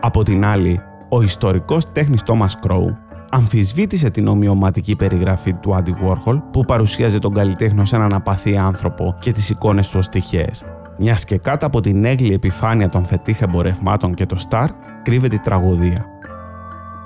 [0.00, 2.84] Από την άλλη, ο ιστορικός τέχνης Thomas Crow
[3.30, 9.14] αμφισβήτησε την ομοιωματική περιγραφή του Άντι Warhol που παρουσίαζε τον καλλιτέχνη ως έναν απαθή άνθρωπο
[9.20, 10.64] και τις εικόνες του ως τυχαίες,
[10.98, 14.66] Μιας και κάτω από την έγκλη επιφάνεια των φετίχ εμπορευμάτων και το Star
[15.02, 16.06] κρύβεται η τραγωδία.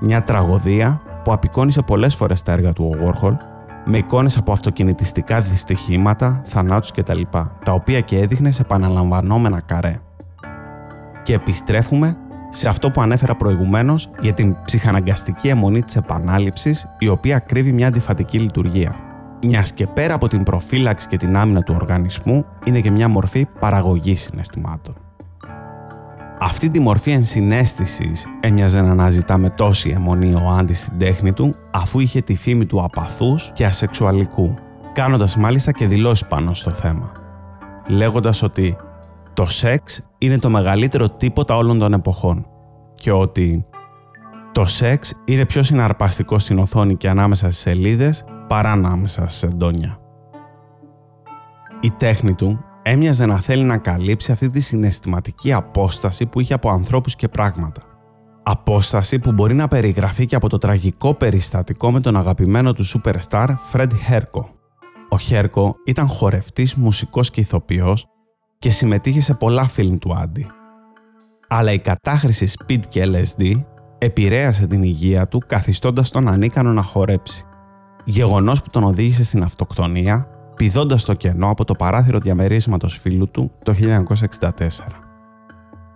[0.00, 3.36] Μια τραγωδία που απεικόνισε πολλές φορές τα έργα του ο Warhol
[3.84, 7.20] με εικόνες από αυτοκινητιστικά δυστυχήματα, θανάτους κτλ.
[7.64, 10.00] τα οποία και έδειχνε σε επαναλαμβανόμενα καρέ.
[11.22, 12.16] Και επιστρέφουμε
[12.48, 17.86] σε αυτό που ανέφερα προηγουμένως για την ψυχαναγκαστική αιμονή της επανάληψης η οποία κρύβει μια
[17.86, 19.09] αντιφατική λειτουργία.
[19.42, 23.46] Μιας και πέρα από την προφύλαξη και την άμυνα του οργανισμού είναι και μια μορφή
[23.60, 24.94] παραγωγής συναισθημάτων.
[26.42, 31.54] Αυτή τη μορφή ενσυναίσθησης έμοιαζε να αναζητά με τόση αιμονή ο Άντι στην τέχνη του,
[31.70, 34.54] αφού είχε τη φήμη του απαθούς και ασεξουαλικού,
[34.92, 37.12] κάνοντας μάλιστα και δηλώσεις πάνω στο θέμα.
[37.88, 38.76] Λέγοντας ότι
[39.32, 42.46] το σεξ είναι το μεγαλύτερο τίποτα όλων των εποχών
[42.94, 43.64] και ότι
[44.52, 49.98] το σεξ είναι πιο συναρπαστικό στην οθόνη και ανάμεσα στις σελίδες παρά ανάμεσα στις εντόνια.
[51.80, 56.70] Η τέχνη του έμοιαζε να θέλει να καλύψει αυτή τη συναισθηματική απόσταση που είχε από
[56.70, 57.82] ανθρώπους και πράγματα.
[58.42, 63.48] Απόσταση που μπορεί να περιγραφεί και από το τραγικό περιστατικό με τον αγαπημένο του superstar
[63.72, 64.44] Fred Herko.
[65.08, 68.06] Ο Herko ήταν χορευτής, μουσικός και ηθοποιός
[68.58, 70.46] και συμμετείχε σε πολλά φιλμ του Άντι.
[71.48, 73.64] Αλλά η κατάχρηση speed και LSD
[73.98, 77.44] επηρέασε την υγεία του καθιστώντας τον ανίκανο να χορέψει.
[78.04, 83.50] Γεγονός που τον οδήγησε στην αυτοκτονία πηδώντας το κενό από το παράθυρο διαμερίσματος φίλου του
[83.62, 84.50] το 1964.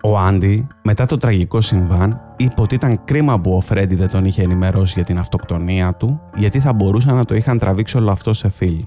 [0.03, 4.25] Ο Άντι, μετά το τραγικό συμβάν, είπε ότι ήταν κρίμα που ο Φρέντι δεν τον
[4.25, 8.33] είχε ενημερώσει για την αυτοκτονία του, γιατί θα μπορούσαν να το είχαν τραβήξει όλο αυτό
[8.33, 8.85] σε φίλ.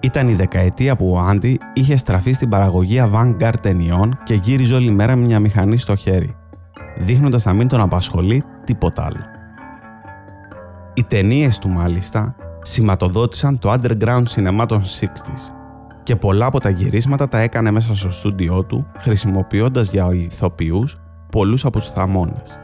[0.00, 4.90] Ήταν η δεκαετία που ο Άντι είχε στραφεί στην παραγωγή avant-garde ταινιών και γύριζε όλη
[4.90, 6.36] μέρα με μια μηχανή στο χέρι,
[6.98, 9.35] δείχνοντας να μην τον απασχολεί τίποτα άλλο.
[10.98, 15.54] Οι ταινίες του μάλιστα σηματοδότησαν το underground σινεμά των 60s
[16.02, 21.64] και πολλά από τα γυρίσματα τα έκανε μέσα στο στούντιό του χρησιμοποιώντας για ηθοποιούς πολλούς
[21.64, 22.60] από τους θαμώνες.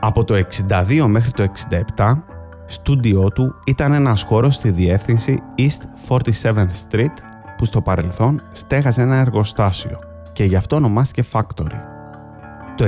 [0.00, 1.42] Από το 62 μέχρι το
[1.96, 2.22] 67,
[2.66, 7.14] στούντιό του ήταν ένας χώρος στη διεύθυνση East 47th Street
[7.56, 9.98] που στο παρελθόν στέγαζε ένα εργοστάσιο
[10.32, 11.80] και γι' αυτό ονομάστηκε Factory.
[12.76, 12.86] Το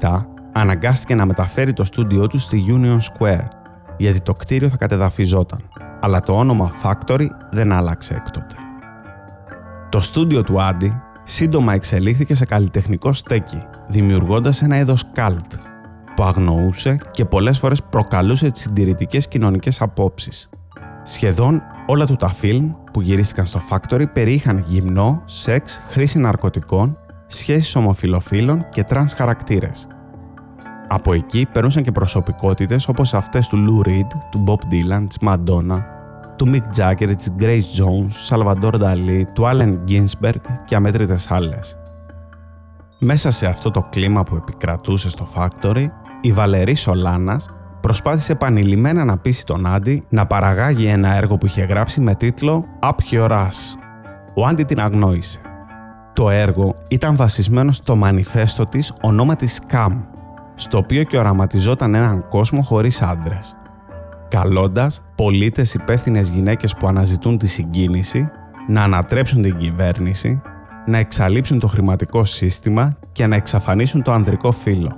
[0.00, 3.46] 67 αναγκάστηκε να μεταφέρει το στούντιό του στη Union Square
[3.96, 5.60] γιατί το κτίριο θα κατεδαφιζόταν,
[6.00, 8.54] αλλά το όνομα Factory δεν άλλαξε έκτοτε.
[9.88, 15.52] Το στούντιο του Άντι σύντομα εξελίχθηκε σε καλλιτεχνικό στέκι, δημιουργώντας ένα είδος καλτ,
[16.16, 20.48] που αγνοούσε και πολλές φορές προκαλούσε τις συντηρητικές κοινωνικές απόψεις.
[21.02, 27.76] Σχεδόν όλα του τα φιλμ που γυρίστηκαν στο Factory περιείχαν γυμνό, σεξ, χρήση ναρκωτικών, σχέσεις
[27.76, 29.86] ομοφυλοφίλων και τρανς χαρακτήρες,
[30.88, 35.82] από εκεί περνούσαν και προσωπικότητες όπως αυτές του Lou Reed, του Bob Dylan, της Madonna,
[36.36, 41.76] του Mick Jagger, της Grace Jones, του Salvador Dali, του Allen Ginsberg και αμέτρητες άλλες.
[42.98, 45.86] Μέσα σε αυτό το κλίμα που επικρατούσε στο Factory,
[46.20, 47.48] η Βάλερι Σολάνας
[47.80, 52.64] προσπάθησε επανειλημμένα να πείσει τον Άντι να παραγάγει ένα έργο που είχε γράψει με τίτλο
[52.82, 53.78] Up Your Ass.
[54.34, 55.40] Ο Άντι την αγνόησε.
[56.12, 59.92] Το έργο ήταν βασισμένο στο μανιφέστο της ονόματι Scam,
[60.56, 63.56] στο οποίο και οραματιζόταν έναν κόσμο χωρίς άντρες.
[64.28, 68.28] Καλώντας πολίτες υπεύθυνες γυναίκες που αναζητούν τη συγκίνηση,
[68.68, 70.42] να ανατρέψουν την κυβέρνηση,
[70.86, 74.90] να εξαλείψουν το χρηματικό σύστημα και να εξαφανίσουν το ανδρικό φύλλο.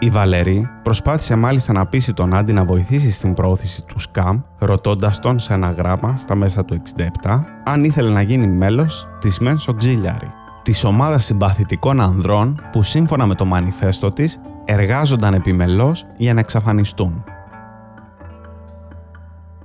[0.00, 5.18] Η Βαλερή προσπάθησε μάλιστα να πείσει τον Άντι να βοηθήσει στην πρόθεση του ΣΚΑΜ, ρωτώντας
[5.18, 9.72] τον σε ένα γράμμα στα μέσα του 67 αν ήθελε να γίνει μέλος της Men's
[9.72, 10.28] Auxiliary,
[10.62, 17.24] της ομάδας συμπαθητικών ανδρών που σύμφωνα με το μανιφέστο της εργάζονταν επιμελώς για να εξαφανιστούν.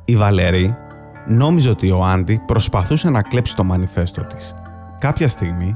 [0.06, 0.76] Η Βαλέρη
[1.28, 4.54] νόμιζε ότι ο Άντι προσπαθούσε να κλέψει το μανιφέστο της.
[5.00, 5.76] Κάποια στιγμή,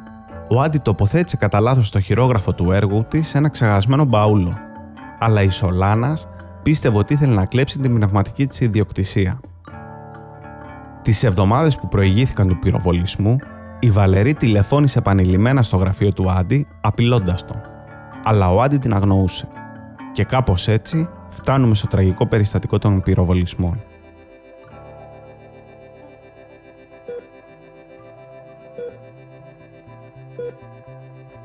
[0.49, 4.57] ο Άντι τοποθέτησε κατά λάθος το χειρόγραφο του έργου της σε ένα ξεχασμένο μπαούλο,
[5.19, 6.27] αλλά η Σολάνας
[6.63, 9.39] πίστευε ότι ήθελε να κλέψει την πνευματική της ιδιοκτησία.
[11.01, 13.35] Τις εβδομάδες που προηγήθηκαν του πυροβολισμού,
[13.79, 17.61] η Βαλερή τηλεφώνησε επανειλημμένα στο γραφείο του Άντι, απειλώντας τον
[18.27, 19.47] αλλά ο Άντι την αγνοούσε.
[20.11, 23.81] Και κάπως έτσι φτάνουμε στο τραγικό περιστατικό των πυροβολισμών.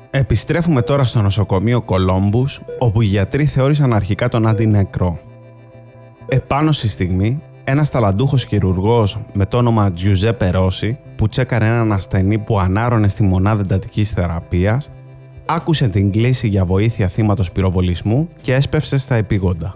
[0.09, 5.19] Επιστρέφουμε τώρα στο νοσοκομείο Κολόμπους, όπου οι γιατροί θεώρησαν αρχικά τον Άντι νεκρό.
[6.27, 12.37] Επάνω στη στιγμή, ένας ταλαντούχος χειρουργός με το όνομα Τζιουζέ Ρώση, που τσέκαρε έναν ασθενή
[12.37, 14.91] που ανάρωνε στη μονάδα εντατικής θεραπείας,
[15.45, 19.75] άκουσε την κλίση για βοήθεια θύματος πυροβολισμού και έσπευσε στα επίγοντα.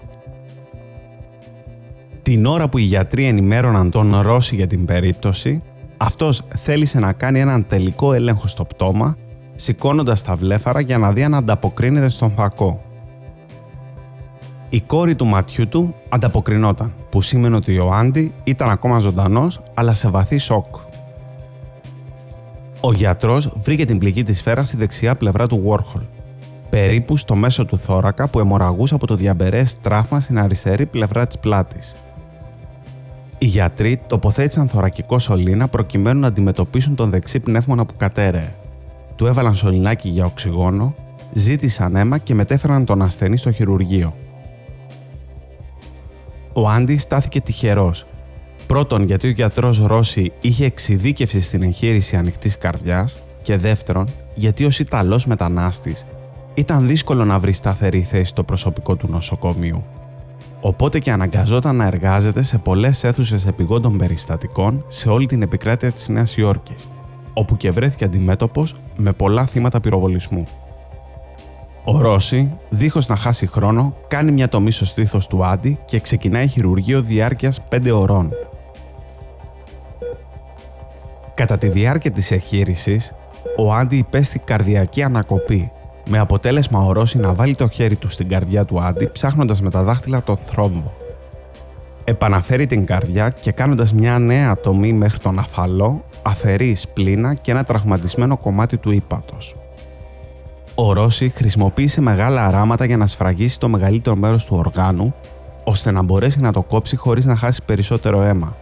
[2.22, 5.62] Την ώρα που οι γιατροί ενημέρωναν τον Ρώση για την περίπτωση,
[5.98, 9.18] αυτός θέλησε να κάνει έναν τελικό έλεγχο στο πτώμα,
[9.56, 12.82] σηκώνοντας τα βλέφαρα για να δει αν ανταποκρίνεται στον φακό.
[14.70, 19.94] Η κόρη του ματιού του ανταποκρινόταν, που σήμαινε ότι ο Άντι ήταν ακόμα ζωντανός, αλλά
[19.94, 20.76] σε βαθύ σοκ.
[22.88, 26.02] Ο γιατρός βρήκε την πληγή της σφαίρας στη δεξιά πλευρά του Warhol,
[26.70, 31.38] περίπου στο μέσο του θώρακα που αιμορραγούσε από το διαμπερές τράφμα στην αριστερή πλευρά της
[31.38, 31.96] πλάτης.
[33.38, 38.56] Οι γιατροί τοποθέτησαν θωρακικό σωλήνα προκειμένου να αντιμετωπίσουν τον δεξί πνεύμονα που κατέρεε.
[39.16, 40.96] Του έβαλαν σωληνάκι για οξυγόνο,
[41.34, 44.14] ζήτησαν αίμα και μετέφεραν τον ασθενή στο χειρουργείο.
[46.54, 48.06] Ο Άντι στάθηκε τυχερός.
[48.68, 54.80] Πρώτον, γιατί ο γιατρός Ρώση είχε εξειδίκευση στην εγχείρηση ανοιχτής καρδιάς, και δεύτερον, γιατί ως
[54.80, 56.06] Ιταλός μετανάστης
[56.54, 59.84] ήταν δύσκολο να βρει σταθερή θέση στο προσωπικό του νοσοκομείου.
[60.62, 66.08] Οπότε και αναγκαζόταν να εργάζεται σε πολλές αίθουσες επιγόντων περιστατικών σε όλη την επικράτεια της
[66.08, 66.90] Νέας Υόρκης,
[67.34, 70.44] όπου και βρέθηκε αντιμέτωπος με πολλά θύματα πυροβολισμού.
[71.84, 76.48] Ο Ρώση, δίχως να χάσει χρόνο, κάνει μια τομή στο στήθος του Άντι και ξεκινάει
[76.48, 78.32] χειρουργείο διάρκειας 5 ωρών.
[81.38, 83.14] Κατά τη διάρκεια της εγχείρησης,
[83.58, 85.72] ο Άντι υπέστη καρδιακή ανακοπή,
[86.10, 89.70] με αποτέλεσμα ο Ρώση να βάλει το χέρι του στην καρδιά του Άντι ψάχνοντας με
[89.70, 90.94] τα δάχτυλα το θρόμβο.
[92.04, 97.64] Επαναφέρει την καρδιά και κάνοντας μια νέα τομή μέχρι τον αφαλό, αφαιρεί σπλήνα και ένα
[97.64, 99.56] τραυματισμένο κομμάτι του ύπατος.
[100.76, 105.14] Ο Ρώση χρησιμοποίησε μεγάλα αράματα για να σφραγίσει το μεγαλύτερο μέρος του οργάνου,
[105.64, 108.56] ώστε να μπορέσει να το κόψει χωρίς να χάσει περισσότερο αίμα,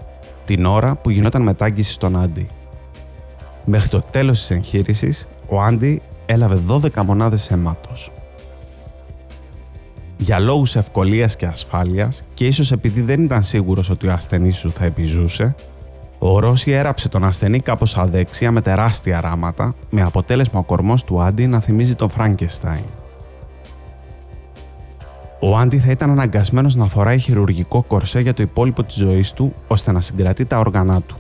[0.46, 2.48] την ώρα που γινόταν μετάγγιση στον Άντι.
[3.66, 8.12] Μέχρι το τέλος της εγχείρησης, ο Άντι έλαβε 12 μονάδες αίματος.
[10.18, 14.72] Για λόγους ευκολίας και ασφάλειας και ίσως επειδή δεν ήταν σίγουρος ότι ο ασθενής του
[14.72, 15.56] θα επιζούσε,
[16.20, 21.22] ο Ρώση έραψε τον ασθενή κάπως αδέξια με τεράστια ράματα, με αποτέλεσμα ο κορμός του
[21.22, 22.84] Άντι να θυμίζει τον Φράγκεστάιν.
[25.40, 29.54] Ο Άντι θα ήταν αναγκασμένος να φοράει χειρουργικό κορσέ για το υπόλοιπο της ζωής του
[29.68, 31.16] ώστε να συγκρατεί τα όργανά του.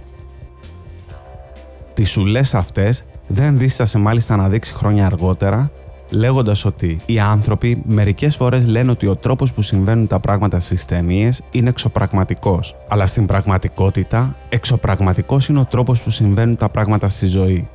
[1.95, 5.71] Τι σουλέ αυτές δεν δίστασε μάλιστα να δείξει χρόνια αργότερα
[6.09, 10.85] λέγοντας ότι οι άνθρωποι μερικές φορές λένε ότι ο τρόπος που συμβαίνουν τα πράγματα στις
[10.85, 12.75] ταινίες είναι εξωπραγματικός.
[12.87, 17.67] Αλλά στην πραγματικότητα, εξωπραγματικός είναι ο τρόπος που συμβαίνουν τα πράγματα στη ζωή.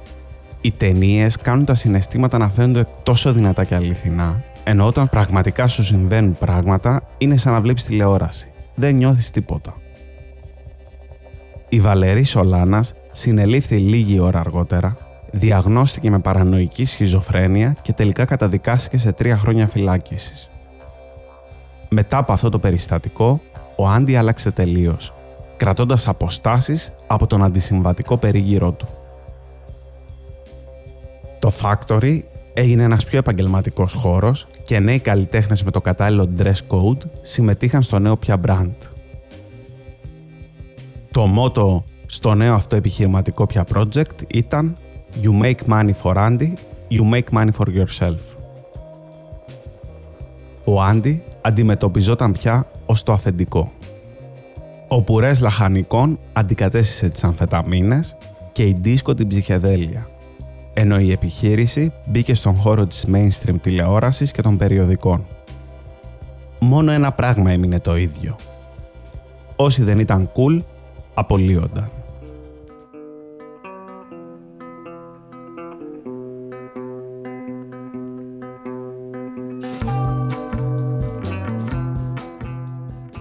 [0.61, 5.85] Οι ταινίες κάνουν τα συναισθήματα να φαίνονται τόσο δυνατά και αληθινά, ενώ όταν πραγματικά σου
[5.85, 8.51] συμβαίνουν πράγματα είναι σαν να βλέπεις τηλεόραση.
[8.75, 9.75] Δεν νιώθεις τίποτα.
[11.69, 14.96] Η Βαλερή Σολάνας συνελήφθη λίγη ώρα αργότερα
[15.31, 20.51] διαγνώστηκε με παρανοϊκή σχιζοφρένεια και τελικά καταδικάστηκε σε τρία χρόνια φυλάκισης.
[21.88, 23.40] Μετά από αυτό το περιστατικό,
[23.77, 25.14] ο Άντι άλλαξε τελείως,
[25.57, 28.88] κρατώντας αποστάσεις από τον αντισυμβατικό περίγυρό του.
[31.38, 32.20] Το Factory
[32.55, 37.99] έγινε ένας πιο επαγγελματικός χώρος και νέοι καλλιτέχνες με το κατάλληλο dress code συμμετείχαν στο
[37.99, 38.88] νέο πια brand.
[41.11, 44.77] Το μότο στο νέο αυτό επιχειρηματικό πια project ήταν
[45.23, 46.53] You make money for Andy,
[46.90, 48.18] you make money for yourself.
[50.64, 53.73] Ο Άντι αντιμετωπιζόταν πια ως το αφεντικό.
[54.88, 58.16] Ο πουρές λαχανικών αντικατέστησε τις αμφεταμίνες
[58.53, 60.09] και η δίσκο την ψυχεδέλεια,
[60.75, 65.27] ενώ η επιχείρηση μπήκε στον χώρο της mainstream τηλεόρασης και των περιοδικών.
[66.61, 68.37] Μόνο ένα πράγμα έμεινε το ίδιο.
[69.57, 70.62] Όσοι δεν ήταν cool,
[71.14, 71.90] απολύονταν.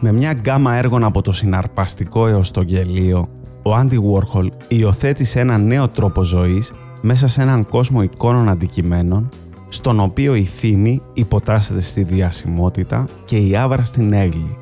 [0.02, 3.28] Με μια γκάμα έργων από το συναρπαστικό έως το γελίο,
[3.64, 9.30] ο Άντι Warhol υιοθέτησε ένα νέο τρόπο ζωής μέσα σε έναν κόσμο εικόνων αντικειμένων,
[9.70, 14.58] στον οποίο η φήμη υποτάσσεται στη διασημότητα και η άβρα στην έγκλη.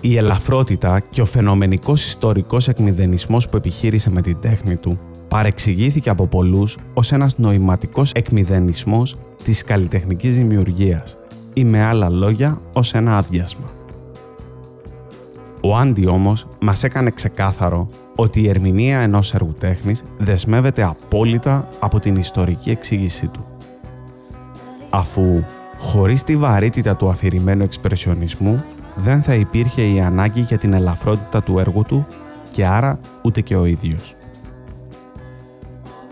[0.00, 4.98] Η ελαφρότητα και ο φαινομενικός ιστορικός εκμηδενισμός που επιχείρησε με την τέχνη του
[5.28, 11.16] παρεξηγήθηκε από πολλούς ως ένας νοηματικός εκμηδενισμός της καλλιτεχνικής δημιουργίας
[11.58, 13.66] ή με άλλα λόγια ως ένα άδειασμα.
[15.62, 22.00] Ο Άντι όμως μας έκανε ξεκάθαρο ότι η ερμηνεία ενός έργου τέχνης δεσμεύεται απόλυτα από
[22.00, 23.46] την ιστορική εξήγησή του.
[24.90, 25.44] Αφού
[25.78, 31.58] χωρίς τη βαρύτητα του αφηρημένου εξπρεσιονισμού δεν θα υπήρχε η ανάγκη για την ελαφρότητα του
[31.58, 32.06] έργου του
[32.52, 34.14] και άρα ούτε και ο ίδιος.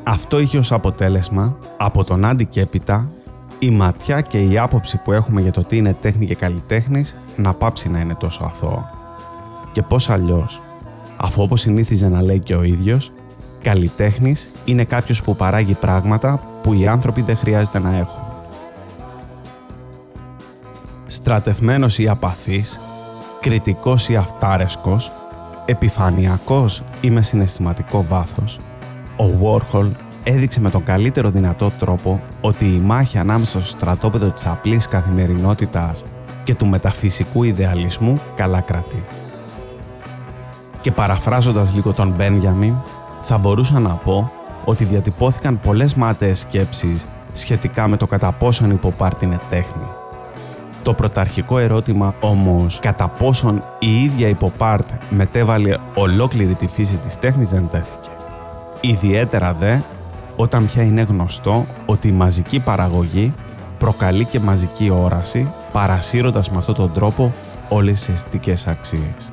[0.03, 3.11] Αυτό είχε ως αποτέλεσμα από τον Άντι και έπειτα
[3.59, 7.55] η ματιά και η άποψη που έχουμε για το τι είναι τέχνη και καλλιτέχνης να
[7.55, 8.89] πάψει να είναι τόσο αθώο.
[9.73, 10.63] Και πώς αλλιώς.
[11.17, 13.13] Αφού όπως συνήθιζε να λέει και ο ίδιος,
[13.63, 18.25] καλλιτέχνης είναι κάποιος που παράγει πράγματα που οι άνθρωποι δεν χρειάζεται να έχουν.
[21.07, 22.81] Στρατευμένος ή απαθής,
[23.41, 25.13] κριτικός ή αυτάρεσκος,
[25.67, 28.59] επιφανειακός ή με συναισθηματικό βάθος,
[29.17, 29.91] ο Warhol
[30.29, 36.05] έδειξε με τον καλύτερο δυνατό τρόπο ότι η μάχη ανάμεσα στο στρατόπεδο της απλής καθημερινότητας
[36.43, 39.01] και του μεταφυσικού ιδεαλισμού καλά κρατεί.
[40.81, 42.75] Και παραφράζοντας λίγο τον Μπένιαμιν,
[43.21, 44.31] θα μπορούσα να πω
[44.65, 49.87] ότι διατυπώθηκαν πολλές μάταιες σκέψεις σχετικά με το κατά πόσον η pop είναι τέχνη.
[50.83, 54.79] Το πρωταρχικό ερώτημα όμως κατά πόσον η ίδια η pop
[55.11, 58.09] μετέβαλε ολόκληρη τη φύση της τέχνης δεν τέθηκε.
[58.81, 59.77] Ιδιαίτερα δε
[60.37, 63.35] όταν πια είναι γνωστό ότι η μαζική παραγωγή
[63.79, 67.33] προκαλεί και μαζική όραση παρασύροντας με αυτόν τον τρόπο
[67.69, 69.31] όλες τις αισθητικές αξίες.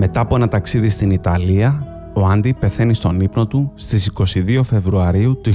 [0.00, 5.40] Μετά από ένα ταξίδι στην Ιταλία, ο Άντι πεθαίνει στον ύπνο του στις 22 Φεβρουαρίου
[5.40, 5.52] του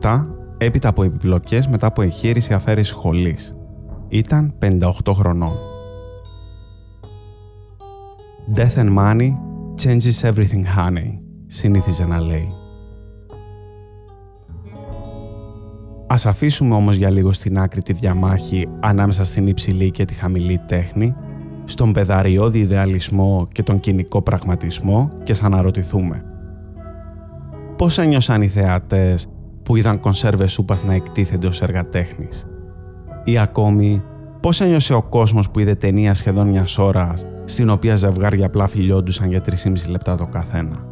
[0.00, 0.26] 1987,
[0.58, 3.56] έπειτα από επιπλοκές μετά από εγχείρηση αφαίρεσης σχολής.
[4.08, 5.56] Ήταν 58 χρονών.
[8.54, 9.30] Death and money
[9.84, 12.48] changes everything, honey, συνήθιζε να λέει.
[16.06, 20.60] Ας αφήσουμε όμως για λίγο στην άκρη τη διαμάχη ανάμεσα στην υψηλή και τη χαμηλή
[20.66, 21.14] τέχνη
[21.64, 26.24] στον πεδαριώδη ιδεαλισμό και τον κοινικό πραγματισμό και θα αναρωτηθούμε.
[27.76, 29.26] Πώς ένιωσαν οι θεατές
[29.62, 32.46] που είδαν κονσέρβες σούπας να εκτίθενται ως έργα τέχνης.
[33.24, 34.02] Ή ακόμη,
[34.40, 39.28] πώς ένιωσε ο κόσμος που είδε ταινία σχεδόν μιας ώρας στην οποία ζευγάρια απλά φιλιόντουσαν
[39.28, 40.86] για 3,5 λεπτά το καθένα;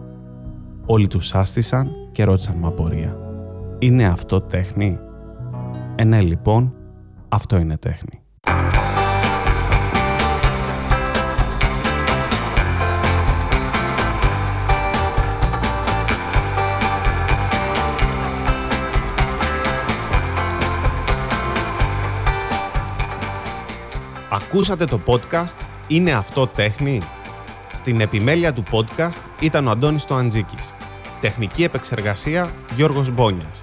[0.87, 3.17] Όλοι τους άστησαν και ρώτησαν με απορία.
[3.79, 4.99] Είναι αυτό τέχνη;
[5.97, 6.75] Ε, ναι, λοιπόν,
[7.29, 8.21] αυτό είναι τέχνη.
[24.35, 25.57] Ακούσατε το podcast
[25.89, 27.01] «Είναι αυτό τέχνη»
[27.73, 30.75] Στην επιμέλεια του podcast ήταν ο Αντώνης Τοαντζίκης.
[31.21, 33.63] Τεχνική επεξεργασία Γιώργος Μπόνιας.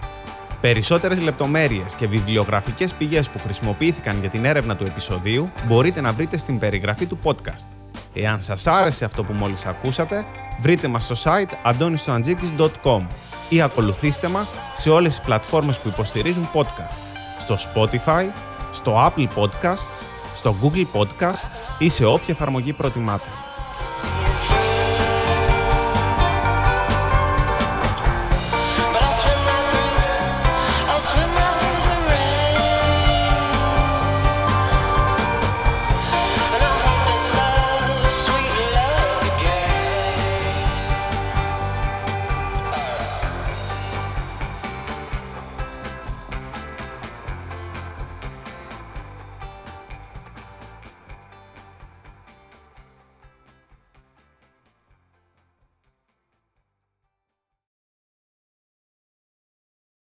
[0.62, 6.38] Περισσότερες λεπτομέρειες και βιβλιογραφικές πηγές που χρησιμοποιήθηκαν για την έρευνα του επεισοδίου μπορείτε να βρείτε
[6.38, 7.68] στην περιγραφή του podcast.
[8.14, 10.26] Εάν σας άρεσε αυτό που μόλις ακούσατε,
[10.62, 13.08] βρείτε μας στο site antonistoantζίκης.com
[13.50, 17.00] ή ακολουθήστε μας σε όλες τις πλατφόρμες που υποστηρίζουν podcast,
[17.40, 18.26] στο Spotify,
[18.72, 23.30] στο Apple Podcasts στο Google Podcasts ή σε όποια εφαρμογή προτιμάτε.